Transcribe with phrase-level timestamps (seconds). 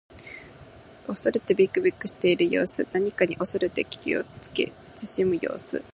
[1.05, 2.87] 恐れてびくびくしている様子。
[2.91, 5.83] 何かに恐れて気をつけ慎む様子。